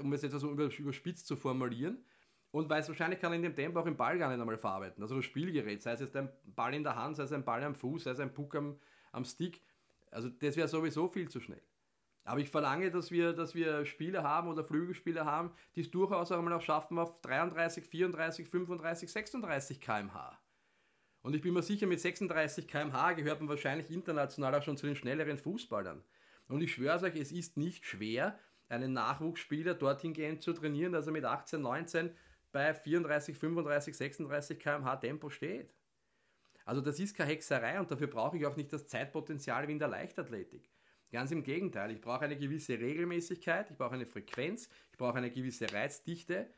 um 0.00 0.12
es 0.12 0.22
etwas 0.22 0.42
überspitzt 0.42 1.26
zu 1.26 1.36
formulieren. 1.36 2.04
Und 2.50 2.70
weil 2.70 2.80
es 2.80 2.88
wahrscheinlich 2.88 3.20
kann 3.20 3.32
er 3.32 3.36
in 3.36 3.42
dem 3.42 3.54
Tempo 3.54 3.78
auch 3.78 3.86
im 3.86 3.96
Ball 3.96 4.18
gar 4.18 4.30
nicht 4.30 4.40
einmal 4.40 4.56
verarbeiten. 4.56 5.02
Also 5.02 5.16
das 5.16 5.24
Spielgerät, 5.26 5.82
sei 5.82 5.92
es 5.92 6.00
jetzt 6.00 6.16
ein 6.16 6.30
Ball 6.44 6.74
in 6.74 6.82
der 6.82 6.96
Hand, 6.96 7.16
sei 7.16 7.24
es 7.24 7.32
ein 7.32 7.44
Ball 7.44 7.62
am 7.62 7.74
Fuß, 7.74 8.04
sei 8.04 8.12
es 8.12 8.20
ein 8.20 8.32
Puck 8.32 8.54
am, 8.54 8.78
am 9.12 9.24
Stick. 9.24 9.62
Also 10.10 10.30
das 10.30 10.56
wäre 10.56 10.66
sowieso 10.66 11.08
viel 11.08 11.28
zu 11.28 11.40
schnell. 11.40 11.62
Aber 12.24 12.40
ich 12.40 12.50
verlange, 12.50 12.90
dass 12.90 13.10
wir, 13.10 13.32
dass 13.32 13.54
wir 13.54 13.84
Spieler 13.84 14.22
haben 14.22 14.48
oder 14.48 14.64
Flügelspieler 14.64 15.24
haben, 15.26 15.50
die 15.74 15.80
es 15.80 15.90
durchaus 15.90 16.32
auch 16.32 16.40
mal 16.42 16.52
auch 16.52 16.62
schaffen 16.62 16.98
auf 16.98 17.20
33, 17.20 17.84
34, 17.84 18.48
35, 18.48 19.12
36 19.12 19.80
km/h. 19.80 20.38
Und 21.22 21.34
ich 21.34 21.42
bin 21.42 21.54
mir 21.54 21.62
sicher, 21.62 21.86
mit 21.86 22.00
36 22.00 22.66
km/h 22.66 23.12
gehört 23.14 23.40
man 23.40 23.48
wahrscheinlich 23.48 23.90
international 23.90 24.54
auch 24.54 24.62
schon 24.62 24.76
zu 24.76 24.86
den 24.86 24.96
schnelleren 24.96 25.38
Fußballern. 25.38 26.02
Und 26.48 26.62
ich 26.62 26.72
schwöre 26.72 27.04
euch, 27.04 27.16
es 27.16 27.32
ist 27.32 27.56
nicht 27.56 27.84
schwer, 27.84 28.38
einen 28.68 28.92
Nachwuchsspieler 28.92 29.74
dorthin 29.74 30.12
gehen 30.12 30.40
zu 30.40 30.52
trainieren, 30.52 30.92
dass 30.92 31.06
er 31.06 31.12
mit 31.12 31.24
18, 31.24 31.60
19 31.60 32.10
bei 32.52 32.72
34, 32.74 33.36
35, 33.36 33.96
36 33.96 34.58
km/h 34.58 34.96
Tempo 34.96 35.30
steht. 35.30 35.74
Also 36.64 36.80
das 36.80 37.00
ist 37.00 37.16
keine 37.16 37.30
Hexerei 37.30 37.80
und 37.80 37.90
dafür 37.90 38.08
brauche 38.08 38.36
ich 38.36 38.46
auch 38.46 38.56
nicht 38.56 38.72
das 38.72 38.86
Zeitpotenzial 38.86 39.68
wie 39.68 39.72
in 39.72 39.78
der 39.78 39.88
Leichtathletik. 39.88 40.70
Ganz 41.10 41.30
im 41.30 41.42
Gegenteil, 41.42 41.90
ich 41.90 42.00
brauche 42.00 42.26
eine 42.26 42.36
gewisse 42.36 42.78
Regelmäßigkeit, 42.78 43.70
ich 43.70 43.76
brauche 43.78 43.94
eine 43.94 44.04
Frequenz, 44.04 44.68
ich 44.92 44.98
brauche 44.98 45.16
eine 45.16 45.30
gewisse 45.30 45.72
Reizdichte, 45.72 46.50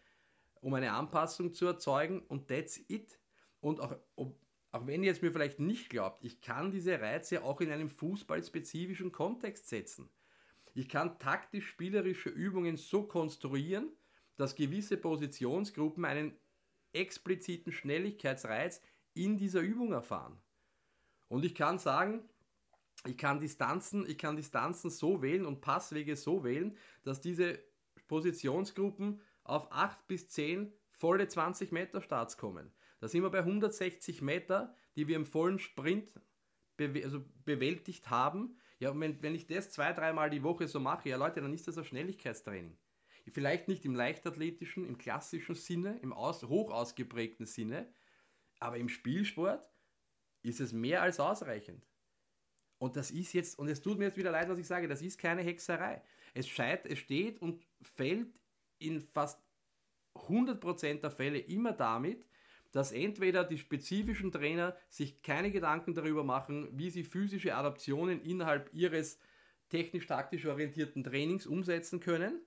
um 0.61 0.75
eine 0.75 0.93
Anpassung 0.93 1.55
zu 1.55 1.67
erzeugen 1.67 2.21
und 2.27 2.49
that's 2.49 2.81
it. 2.89 3.21
Und 3.61 3.81
auch, 3.81 3.97
auch 4.73 4.87
wenn 4.87 5.03
ihr 5.03 5.13
es 5.13 5.23
mir 5.23 5.33
vielleicht 5.33 5.59
nicht 5.59 5.91
glaubt, 5.91 6.25
ich 6.25 6.41
kann 6.41 6.71
diese 6.71 7.01
Reize 7.01 7.43
auch 7.43 7.61
in 7.61 7.71
einem 7.71 7.89
fußballspezifischen 7.89 9.13
Kontext 9.13 9.69
setzen. 9.69 10.09
Ich 10.75 10.89
kann 10.89 11.19
taktisch-spielerische 11.19 12.29
Übungen 12.29 12.77
so 12.77 13.03
konstruieren, 13.03 13.89
dass 14.37 14.55
gewisse 14.55 14.97
Positionsgruppen 14.97 16.05
einen 16.05 16.33
expliziten 16.93 17.73
Schnelligkeitsreiz 17.73 18.81
in 19.15 19.37
dieser 19.37 19.61
Übung 19.61 19.93
erfahren. 19.93 20.39
Und 21.29 21.45
ich 21.45 21.55
kann 21.55 21.79
sagen, 21.79 22.23
ich 23.07 23.17
kann 23.17 23.39
Distanzen, 23.39 24.09
ich 24.09 24.19
kann 24.19 24.37
Distanzen 24.37 24.91
so 24.91 25.23
wählen 25.23 25.47
und 25.47 25.61
Passwege 25.61 26.17
so 26.17 26.45
wählen, 26.45 26.77
dass 27.03 27.21
diese 27.21 27.59
Positionsgruppen 28.09 29.21
auf 29.45 29.73
8 29.73 30.07
bis 30.07 30.29
10 30.29 30.73
volle 30.91 31.27
20 31.27 31.73
Meter 31.73 32.03
Starts 32.03 32.37
kommen. 32.37 32.71
Da 33.01 33.09
sind 33.09 33.23
wir 33.23 33.31
bei 33.31 33.41
160 33.41 34.23
Meter, 34.23 34.75
die 34.95 35.09
wir 35.09 35.17
im 35.17 35.27
vollen 35.27 35.59
Sprint 35.59 36.21
be 36.77 37.03
also 37.05 37.25
bewältigt 37.45 38.09
haben 38.09 38.57
ja, 38.81 38.91
und 38.91 39.01
wenn, 39.01 39.23
wenn 39.23 39.35
ich 39.35 39.47
das 39.47 39.71
zwei, 39.71 39.93
dreimal 39.93 40.31
die 40.31 40.43
Woche 40.43 40.67
so 40.67 40.81
mache, 40.81 41.11
ja 41.11 41.19
Leute, 41.19 41.43
dann 41.43 41.53
ist 41.53 41.69
das 41.69 41.77
ein 41.77 41.85
Schnelligkeitstraining. 41.85 42.77
vielleicht 43.31 43.69
nicht 43.69 43.85
im 43.85 43.95
leichtathletischen, 43.95 44.87
im 44.87 44.97
klassischen 44.97 45.55
Sinne, 45.55 45.99
im 46.01 46.15
aus, 46.15 46.43
hoch 46.45 46.71
ausgeprägten 46.71 47.45
Sinne, 47.45 47.93
aber 48.59 48.79
im 48.79 48.89
Spielsport 48.89 49.71
ist 50.43 50.61
es 50.61 50.73
mehr 50.73 51.03
als 51.03 51.21
ausreichend. 51.21 51.87
Und 52.79 52.97
das 52.97 53.11
ist 53.11 53.35
jetzt, 53.35 53.59
und 53.59 53.69
es 53.69 53.83
tut 53.83 53.99
mir 53.99 54.07
jetzt 54.07 54.17
wieder 54.17 54.31
leid, 54.31 54.49
was 54.49 54.59
ich 54.59 54.67
sage, 54.67 54.89
das 54.89 55.03
ist 55.03 55.19
keine 55.19 55.43
Hexerei. 55.43 56.03
Es, 56.33 56.49
scheit, 56.49 56.87
es 56.87 56.99
steht 56.99 57.43
und 57.43 57.63
fällt 57.83 58.41
in 58.79 59.03
fast 59.03 59.39
100% 60.15 61.01
der 61.01 61.11
Fälle 61.11 61.39
immer 61.39 61.75
damit, 61.75 62.27
dass 62.73 62.93
entweder 62.93 63.45
die 63.45 63.59
spezifischen 63.59 64.33
Trainer 64.33 64.77
sich 64.89 65.23
keine 65.23 65.51
Gedanken 65.51 65.95
darüber 65.95 66.25
machen, 66.25 66.69
wie 66.73 66.91
sie 66.91 67.05
physische 67.05 67.55
Adaptionen 67.55 68.23
innerhalb 68.23 68.73
ihres 68.73 69.19
technisch-taktisch 69.69 70.47
orientierten 70.47 71.05
Trainings 71.05 71.47
umsetzen 71.47 72.01
können, 72.01 72.41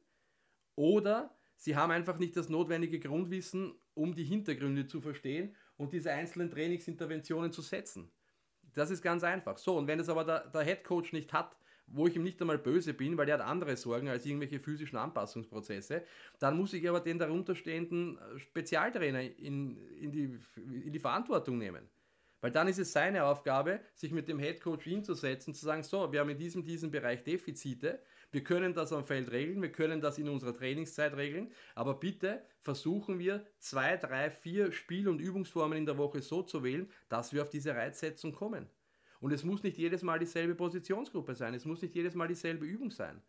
oder 0.75 1.35
sie 1.55 1.75
haben 1.75 1.91
einfach 1.91 2.17
nicht 2.17 2.35
das 2.35 2.49
notwendige 2.49 2.99
Grundwissen, 2.99 3.73
um 3.93 4.15
die 4.15 4.23
Hintergründe 4.23 4.87
zu 4.87 5.01
verstehen 5.01 5.55
und 5.77 5.93
diese 5.93 6.11
einzelnen 6.11 6.49
Trainingsinterventionen 6.49 7.51
zu 7.51 7.61
setzen. 7.61 8.11
Das 8.73 8.89
ist 8.89 9.01
ganz 9.01 9.23
einfach. 9.23 9.57
So, 9.57 9.77
und 9.77 9.87
wenn 9.87 9.99
es 9.99 10.09
aber 10.09 10.23
der, 10.23 10.47
der 10.47 10.63
Head 10.63 10.83
Coach 10.83 11.13
nicht 11.13 11.31
hat, 11.31 11.55
wo 11.87 12.07
ich 12.07 12.15
ihm 12.15 12.23
nicht 12.23 12.41
einmal 12.41 12.57
böse 12.57 12.93
bin, 12.93 13.17
weil 13.17 13.29
er 13.29 13.35
hat 13.35 13.45
andere 13.45 13.75
Sorgen 13.77 14.07
als 14.07 14.25
irgendwelche 14.25 14.59
physischen 14.59 14.97
Anpassungsprozesse, 14.97 16.03
dann 16.39 16.57
muss 16.57 16.73
ich 16.73 16.87
aber 16.87 16.99
den 16.99 17.19
darunterstehenden 17.19 18.17
äh, 18.17 18.39
Spezialtrainer 18.39 19.21
in, 19.21 19.77
in, 19.97 20.11
die, 20.11 20.39
in 20.55 20.91
die 20.91 20.99
Verantwortung 20.99 21.57
nehmen. 21.57 21.89
Weil 22.41 22.51
dann 22.51 22.67
ist 22.67 22.77
es 22.77 22.91
seine 22.91 23.23
Aufgabe, 23.23 23.79
sich 23.93 24.11
mit 24.11 24.27
dem 24.27 24.37
Head 24.37 24.59
Coach 24.59 24.83
hinzusetzen, 24.83 25.53
zu 25.53 25.63
sagen, 25.63 25.81
so, 25.81 26.11
wir 26.11 26.19
haben 26.19 26.29
in 26.29 26.37
diesem, 26.37 26.65
diesem 26.65 26.91
Bereich 26.91 27.23
Defizite, 27.23 28.01
wir 28.31 28.43
können 28.43 28.73
das 28.73 28.91
am 28.91 29.05
Feld 29.05 29.31
regeln, 29.31 29.61
wir 29.61 29.71
können 29.71 30.01
das 30.01 30.17
in 30.17 30.27
unserer 30.27 30.53
Trainingszeit 30.53 31.15
regeln, 31.15 31.53
aber 31.73 31.93
bitte 31.93 32.41
versuchen 32.59 33.17
wir 33.17 33.45
zwei, 33.59 33.95
drei, 33.95 34.29
vier 34.29 34.73
Spiel- 34.73 35.07
und 35.07 35.21
Übungsformen 35.21 35.77
in 35.77 35.85
der 35.85 35.97
Woche 35.97 36.21
so 36.21 36.41
zu 36.41 36.63
wählen, 36.63 36.91
dass 37.07 37.31
wir 37.31 37.43
auf 37.43 37.49
diese 37.49 37.75
Reizsetzung 37.75 38.33
kommen. 38.33 38.67
Und 39.23 39.31
es 39.31 39.45
muss 39.45 39.63
nicht 39.63 39.77
jedes 39.77 40.03
Mal 40.03 40.19
dieselbe 40.19 40.53
Positionsgruppe 40.53 41.33
sein, 41.33 41.53
es 41.53 41.63
muss 41.63 41.81
nicht 41.81 41.95
jedes 41.95 42.13
Mal 42.13 42.27
dieselbe 42.27 42.65
Übung 42.65 42.91
sein. 42.91 43.21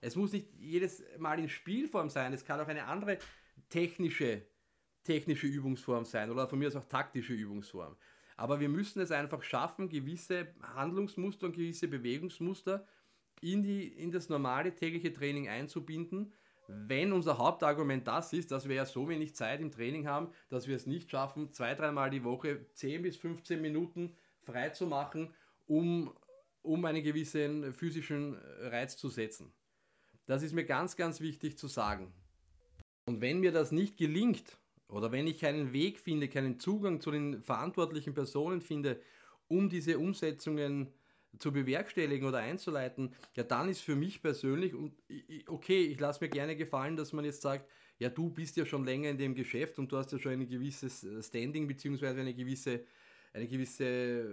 Es 0.00 0.16
muss 0.16 0.32
nicht 0.32 0.52
jedes 0.58 1.04
Mal 1.18 1.38
in 1.38 1.48
Spielform 1.48 2.10
sein, 2.10 2.32
es 2.32 2.44
kann 2.44 2.58
auch 2.58 2.66
eine 2.66 2.86
andere 2.86 3.18
technische, 3.68 4.42
technische 5.04 5.46
Übungsform 5.46 6.04
sein 6.04 6.32
oder 6.32 6.48
von 6.48 6.58
mir 6.58 6.66
aus 6.66 6.74
auch 6.74 6.86
taktische 6.86 7.32
Übungsform. 7.32 7.94
Aber 8.36 8.58
wir 8.58 8.68
müssen 8.68 8.98
es 8.98 9.12
einfach 9.12 9.40
schaffen, 9.44 9.88
gewisse 9.88 10.48
Handlungsmuster 10.74 11.46
und 11.46 11.54
gewisse 11.54 11.86
Bewegungsmuster 11.86 12.84
in, 13.40 13.62
die, 13.62 13.86
in 13.86 14.10
das 14.10 14.28
normale 14.28 14.74
tägliche 14.74 15.12
Training 15.12 15.48
einzubinden, 15.48 16.32
wenn 16.66 17.12
unser 17.12 17.38
Hauptargument 17.38 18.08
das 18.08 18.32
ist, 18.32 18.50
dass 18.50 18.68
wir 18.68 18.74
ja 18.74 18.84
so 18.84 19.08
wenig 19.08 19.36
Zeit 19.36 19.60
im 19.60 19.70
Training 19.70 20.08
haben, 20.08 20.32
dass 20.48 20.66
wir 20.66 20.74
es 20.74 20.86
nicht 20.86 21.08
schaffen, 21.08 21.52
zwei, 21.52 21.76
dreimal 21.76 22.10
die 22.10 22.24
Woche 22.24 22.66
10 22.72 23.02
bis 23.02 23.16
15 23.16 23.62
Minuten 23.62 24.16
frei 24.46 24.70
zu 24.70 24.86
machen, 24.86 25.34
um, 25.66 26.14
um 26.62 26.84
einen 26.84 27.02
gewissen 27.02 27.74
physischen 27.74 28.34
Reiz 28.60 28.96
zu 28.96 29.08
setzen. 29.08 29.52
Das 30.26 30.42
ist 30.42 30.54
mir 30.54 30.64
ganz, 30.64 30.96
ganz 30.96 31.20
wichtig 31.20 31.58
zu 31.58 31.68
sagen. 31.68 32.12
Und 33.06 33.20
wenn 33.20 33.40
mir 33.40 33.52
das 33.52 33.70
nicht 33.72 33.96
gelingt, 33.96 34.56
oder 34.88 35.12
wenn 35.12 35.26
ich 35.26 35.40
keinen 35.40 35.72
Weg 35.72 35.98
finde, 35.98 36.28
keinen 36.28 36.58
Zugang 36.60 37.00
zu 37.00 37.10
den 37.10 37.42
verantwortlichen 37.42 38.14
Personen 38.14 38.60
finde, 38.60 39.00
um 39.48 39.68
diese 39.68 39.98
Umsetzungen 39.98 40.92
zu 41.38 41.52
bewerkstelligen 41.52 42.26
oder 42.26 42.38
einzuleiten, 42.38 43.12
ja, 43.34 43.42
dann 43.42 43.68
ist 43.68 43.80
für 43.80 43.96
mich 43.96 44.22
persönlich, 44.22 44.74
und 44.74 44.94
okay, 45.48 45.82
ich 45.82 46.00
lasse 46.00 46.24
mir 46.24 46.30
gerne 46.30 46.56
gefallen, 46.56 46.96
dass 46.96 47.12
man 47.12 47.24
jetzt 47.24 47.42
sagt, 47.42 47.68
ja, 47.98 48.08
du 48.08 48.30
bist 48.30 48.56
ja 48.56 48.66
schon 48.66 48.84
länger 48.84 49.10
in 49.10 49.18
dem 49.18 49.34
Geschäft 49.34 49.78
und 49.78 49.90
du 49.90 49.96
hast 49.96 50.12
ja 50.12 50.18
schon 50.18 50.32
ein 50.32 50.48
gewisses 50.48 51.06
Standing 51.20 51.66
beziehungsweise 51.66 52.20
eine 52.20 52.34
gewisse 52.34 52.84
eine 53.36 53.46
gewisse 53.46 53.84
äh, 53.84 54.26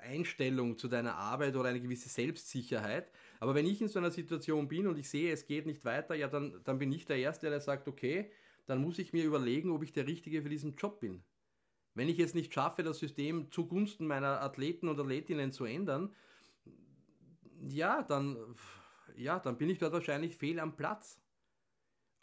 Einstellung 0.00 0.76
zu 0.76 0.88
deiner 0.88 1.14
Arbeit 1.14 1.54
oder 1.56 1.68
eine 1.68 1.80
gewisse 1.80 2.08
Selbstsicherheit. 2.08 3.10
Aber 3.38 3.54
wenn 3.54 3.66
ich 3.66 3.80
in 3.80 3.88
so 3.88 3.98
einer 3.98 4.10
Situation 4.10 4.68
bin 4.68 4.86
und 4.86 4.98
ich 4.98 5.08
sehe, 5.08 5.32
es 5.32 5.46
geht 5.46 5.66
nicht 5.66 5.84
weiter, 5.84 6.14
ja, 6.14 6.28
dann, 6.28 6.60
dann 6.64 6.78
bin 6.78 6.92
ich 6.92 7.06
der 7.06 7.16
Erste, 7.16 7.48
der 7.48 7.60
sagt, 7.60 7.86
okay, 7.88 8.30
dann 8.66 8.80
muss 8.80 8.98
ich 8.98 9.12
mir 9.12 9.24
überlegen, 9.24 9.70
ob 9.70 9.82
ich 9.82 9.92
der 9.92 10.06
Richtige 10.06 10.42
für 10.42 10.48
diesen 10.48 10.74
Job 10.76 11.00
bin. 11.00 11.22
Wenn 11.94 12.08
ich 12.08 12.18
es 12.18 12.34
nicht 12.34 12.52
schaffe, 12.52 12.82
das 12.82 12.98
System 12.98 13.50
zugunsten 13.50 14.06
meiner 14.06 14.42
Athleten 14.42 14.88
und 14.88 14.98
Athletinnen 14.98 15.52
zu 15.52 15.64
ändern, 15.64 16.14
ja, 17.68 18.02
dann, 18.02 18.36
ja, 19.16 19.38
dann 19.38 19.56
bin 19.58 19.70
ich 19.70 19.78
dort 19.78 19.92
wahrscheinlich 19.92 20.36
fehl 20.36 20.60
am 20.60 20.76
Platz. 20.76 21.20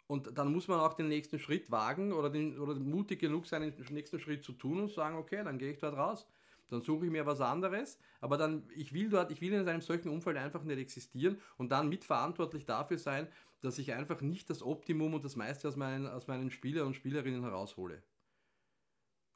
Und 0.08 0.36
dann 0.38 0.50
muss 0.50 0.68
man 0.68 0.80
auch 0.80 0.94
den 0.94 1.08
nächsten 1.08 1.38
Schritt 1.38 1.70
wagen 1.70 2.12
oder, 2.12 2.30
den, 2.30 2.58
oder 2.58 2.74
mutig 2.74 3.20
genug 3.20 3.46
sein, 3.46 3.62
den 3.62 3.94
nächsten 3.94 4.18
Schritt 4.18 4.42
zu 4.42 4.52
tun 4.52 4.80
und 4.80 4.90
sagen, 4.90 5.16
okay, 5.16 5.44
dann 5.44 5.58
gehe 5.58 5.70
ich 5.70 5.78
dort 5.78 5.96
raus. 5.96 6.26
Dann 6.70 6.82
suche 6.82 7.06
ich 7.06 7.12
mir 7.12 7.24
was 7.26 7.40
anderes, 7.40 7.98
aber 8.20 8.36
dann, 8.36 8.68
ich 8.74 8.92
will 8.92 9.08
dort, 9.08 9.30
ich 9.30 9.40
will 9.40 9.52
in 9.52 9.68
einem 9.68 9.80
solchen 9.80 10.08
Umfeld 10.08 10.36
einfach 10.36 10.64
nicht 10.64 10.78
existieren 10.78 11.38
und 11.56 11.70
dann 11.70 11.88
mitverantwortlich 11.88 12.66
dafür 12.66 12.98
sein, 12.98 13.28
dass 13.60 13.78
ich 13.78 13.92
einfach 13.92 14.20
nicht 14.20 14.50
das 14.50 14.62
Optimum 14.62 15.14
und 15.14 15.24
das 15.24 15.36
meiste 15.36 15.68
aus 15.68 15.76
meinen, 15.76 16.06
aus 16.06 16.26
meinen 16.26 16.50
Spielern 16.50 16.88
und 16.88 16.94
Spielerinnen 16.94 17.42
heraushole. 17.42 18.02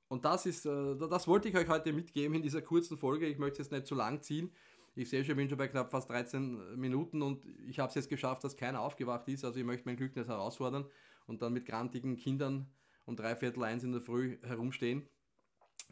Und 0.09 0.27
das 0.27 0.45
ist, 0.45 0.67
äh, 0.67 0.97
das 0.97 1.27
wollte 1.27 1.49
ich 1.49 1.57
euch 1.57 1.69
heute 1.69 1.93
mitgeben 1.93 2.35
in 2.35 2.43
dieser 2.43 2.61
kurzen 2.61 2.99
Folge. 2.99 3.27
Ich 3.27 3.39
möchte 3.39 3.63
es 3.63 3.71
nicht 3.71 3.87
zu 3.87 3.95
lang 3.95 4.21
ziehen. 4.21 4.53
Ich 4.95 5.09
sehe 5.09 5.25
schon, 5.25 5.33
ich 5.33 5.37
bin 5.37 5.49
schon 5.49 5.59
bei 5.59 5.69
knapp 5.69 5.91
fast 5.91 6.11
13 6.11 6.79
Minuten 6.79 7.23
und 7.23 7.47
ich 7.67 7.79
habe 7.79 7.89
es 7.89 7.95
jetzt 7.95 8.11
geschafft, 8.11 8.45
dass 8.45 8.57
keiner 8.57 8.81
aufgewacht 8.81 9.27
ist. 9.29 9.45
Also 9.45 9.59
ich 9.59 9.65
möchte 9.65 9.89
mein 9.89 9.97
Glück 9.97 10.15
nicht 10.15 10.29
herausfordern 10.29 10.85
und 11.27 11.41
dann 11.41 11.55
mit 11.55 11.65
grantigen 11.65 12.17
Kindern 12.17 12.71
um 13.07 13.17
drei 13.17 13.35
Viertel 13.35 13.65
eins 13.65 13.85
in 13.85 13.93
der 13.93 14.03
Früh 14.03 14.39
herumstehen. 14.43 15.09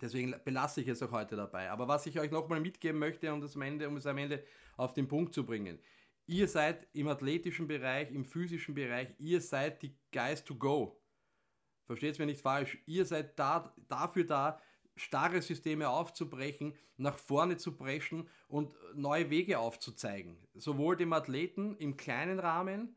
Deswegen 0.00 0.34
belasse 0.44 0.82
ich 0.82 0.88
es 0.88 1.02
auch 1.02 1.12
heute 1.12 1.36
dabei. 1.36 1.70
Aber 1.70 1.88
was 1.88 2.06
ich 2.06 2.20
euch 2.20 2.30
nochmal 2.30 2.60
mitgeben 2.60 2.98
möchte, 2.98 3.32
um, 3.32 3.40
das 3.40 3.56
am 3.56 3.62
Ende, 3.62 3.88
um 3.88 3.96
es 3.96 4.06
am 4.06 4.18
Ende 4.18 4.44
auf 4.76 4.92
den 4.92 5.08
Punkt 5.08 5.34
zu 5.34 5.44
bringen. 5.44 5.78
Ihr 6.26 6.46
seid 6.46 6.86
im 6.92 7.08
athletischen 7.08 7.66
Bereich, 7.66 8.10
im 8.12 8.24
physischen 8.24 8.74
Bereich, 8.74 9.08
ihr 9.18 9.40
seid 9.40 9.82
die 9.82 9.96
Guys 10.12 10.44
to 10.44 10.54
go. 10.54 11.02
Versteht 11.86 12.12
es 12.12 12.18
mir 12.18 12.26
nicht 12.26 12.40
falsch. 12.40 12.78
Ihr 12.86 13.04
seid 13.04 13.38
da, 13.38 13.74
dafür 13.88 14.24
da, 14.24 14.60
starre 15.00 15.42
Systeme 15.42 15.88
aufzubrechen, 15.88 16.74
nach 16.96 17.18
vorne 17.18 17.56
zu 17.56 17.76
preschen 17.76 18.28
und 18.48 18.74
neue 18.94 19.30
Wege 19.30 19.58
aufzuzeigen. 19.58 20.36
Sowohl 20.54 20.96
dem 20.96 21.12
Athleten 21.12 21.76
im 21.76 21.96
kleinen 21.96 22.38
Rahmen, 22.38 22.94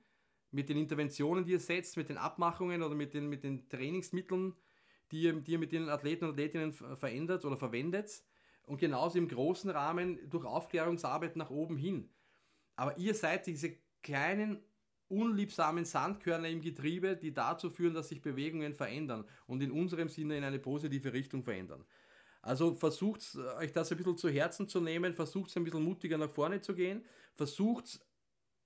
mit 0.51 0.69
den 0.69 0.77
Interventionen, 0.77 1.45
die 1.45 1.53
ihr 1.53 1.60
setzt, 1.60 1.98
mit 1.98 2.10
den 2.10 2.17
Abmachungen 2.17 2.83
oder 2.83 2.93
mit 2.93 3.13
den, 3.13 3.27
mit 3.27 3.43
den 3.43 3.67
Trainingsmitteln, 3.69 4.53
die 5.12 5.24
ihr, 5.24 5.33
die 5.33 5.53
ihr 5.53 5.60
mit 5.60 5.72
den 5.72 5.89
Athleten 5.89 6.25
und 6.25 6.31
Athletinnen 6.31 6.74
verändert 6.74 7.43
oder 7.43 7.57
verwendet. 7.57 8.24
Und 8.65 8.77
genauso 8.77 9.17
im 9.17 9.27
großen 9.27 9.72
Rahmen 9.72 10.29
durch 10.29 10.45
Aufklärungsarbeit 10.45 11.36
nach 11.36 11.50
oben 11.50 11.75
hin. 11.75 12.10
Aber 12.75 12.98
ihr 12.98 13.15
seid 13.15 13.48
diese 13.48 13.75
kleinen 14.03 14.63
unliebsamen 15.13 15.86
Sandkörner 15.86 16.50
im 16.50 16.62
Getriebe, 16.62 17.15
die 17.15 17.34
dazu 17.34 17.70
führen, 17.70 17.93
dass 17.93 18.10
sich 18.10 18.22
Bewegungen 18.22 18.74
verändern 18.74 19.25
und 19.48 19.62
in 19.62 19.72
unserem 19.72 20.10
Sinne 20.10 20.38
in 20.38 20.43
eine 20.43 20.60
positive 20.60 21.13
Richtung 21.13 21.43
verändern. 21.43 21.86
Also 22.41 22.74
versucht 22.74 23.38
euch 23.60 23.72
das 23.72 23.91
ein 23.91 23.98
bisschen 23.98 24.17
zu 24.17 24.29
Herzen 24.29 24.67
zu 24.67 24.82
nehmen, 24.82 25.13
versucht 25.13 25.55
ein 25.55 25.63
bisschen 25.63 25.84
mutiger 25.84 26.17
nach 26.17 26.29
vorne 26.29 26.60
zu 26.60 26.75
gehen, 26.75 27.05
versucht 27.36 28.01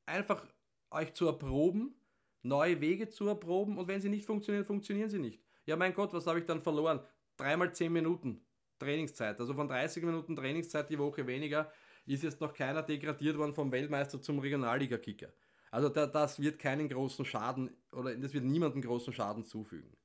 einfach 0.06 0.46
euch 0.90 1.14
zu 1.14 1.28
erproben, 1.28 1.94
neue 2.42 2.82
Wege 2.82 3.10
zu 3.10 3.28
erproben 3.28 3.78
und 3.78 3.88
wenn 3.88 4.02
sie 4.02 4.10
nicht 4.10 4.26
funktionieren, 4.26 4.66
funktionieren 4.66 5.10
sie 5.10 5.20
nicht. 5.20 5.44
Ja, 5.66 5.76
mein 5.76 5.94
Gott, 5.94 6.14
was 6.14 6.26
habe 6.26 6.40
ich 6.40 6.46
dann 6.46 6.62
verloren? 6.62 7.02
Dreimal 7.36 7.74
zehn 7.74 7.94
Minuten 7.94 8.42
Trainingszeit. 8.80 9.40
Also 9.40 9.54
von 9.54 9.68
30 9.68 10.04
Minuten 10.04 10.36
Trainingszeit 10.36 10.90
die 10.90 10.98
Woche 10.98 11.28
weniger 11.28 11.72
ist 12.06 12.24
jetzt 12.24 12.40
noch 12.40 12.54
keiner 12.54 12.82
degradiert 12.82 13.38
worden 13.38 13.54
vom 13.54 13.72
Weltmeister 13.72 14.22
zum 14.22 14.40
Regionalliga-Kicker. 14.40 15.32
Also 15.72 15.90
da, 15.90 16.08
das 16.08 16.40
wird 16.40 16.60
keinen 16.60 16.90
großen 16.90 17.26
Schaden 17.26 17.76
oder 17.92 18.16
das 18.16 18.34
wird 18.34 18.46
niemanden 18.46 18.82
großen 18.82 19.14
Schaden 19.14 19.46
zufügen. 19.46 19.96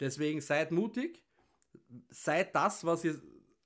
Deswegen 0.00 0.40
seid 0.40 0.72
mutig, 0.72 1.22
seid 2.10 2.54
das, 2.54 2.84
was 2.84 3.04
ihr 3.04 3.20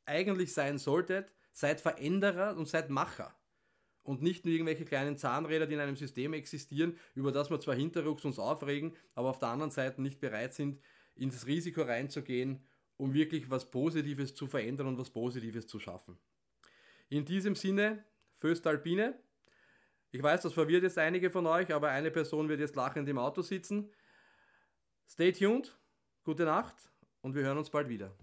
eigentlich 0.06 0.52
sein 0.52 0.78
solltet, 0.78 1.32
seid 1.52 1.80
Veränderer 1.80 2.56
und 2.56 2.68
seid 2.68 2.90
Macher. 2.90 3.34
Und 4.02 4.22
nicht 4.22 4.44
nur 4.44 4.54
irgendwelche 4.54 4.84
kleinen 4.84 5.16
Zahnräder, 5.16 5.66
die 5.66 5.74
in 5.74 5.80
einem 5.80 5.96
System 5.96 6.32
existieren, 6.32 6.96
über 7.14 7.32
das 7.32 7.50
wir 7.50 7.60
zwar 7.60 7.74
hinterrucks 7.74 8.24
uns 8.24 8.38
aufregen, 8.38 8.96
aber 9.14 9.30
auf 9.30 9.38
der 9.38 9.48
anderen 9.48 9.70
Seite 9.70 10.00
nicht 10.00 10.20
bereit 10.20 10.54
sind, 10.54 10.80
ins 11.16 11.46
Risiko 11.46 11.82
reinzugehen, 11.82 12.64
um 12.96 13.14
wirklich 13.14 13.50
was 13.50 13.70
Positives 13.70 14.34
zu 14.34 14.46
verändern 14.46 14.86
und 14.86 14.98
was 14.98 15.10
Positives 15.10 15.66
zu 15.66 15.78
schaffen. 15.78 16.18
In 17.08 17.24
diesem 17.24 17.54
Sinne, 17.54 18.04
Föstalpine, 18.36 19.18
ich 20.12 20.22
weiß, 20.22 20.42
das 20.42 20.52
verwirrt 20.52 20.82
jetzt 20.82 20.98
einige 20.98 21.30
von 21.30 21.46
euch, 21.46 21.72
aber 21.72 21.88
eine 21.88 22.10
Person 22.10 22.48
wird 22.48 22.60
jetzt 22.60 22.76
lachend 22.76 23.08
im 23.08 23.18
Auto 23.18 23.42
sitzen. 23.42 23.90
Stay 25.08 25.32
tuned, 25.32 25.78
gute 26.24 26.44
Nacht 26.44 26.76
und 27.20 27.34
wir 27.34 27.42
hören 27.42 27.58
uns 27.58 27.70
bald 27.70 27.88
wieder. 27.88 28.16